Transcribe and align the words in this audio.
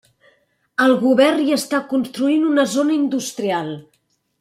El 0.85 0.93
govern 1.01 1.43
hi 1.43 1.55
està 1.57 1.83
construint 1.93 2.51
una 2.51 2.69
zona 2.77 3.01
industrial. 3.01 3.75